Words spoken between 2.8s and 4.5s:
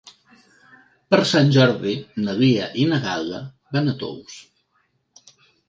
i na Gal·la van a Tous.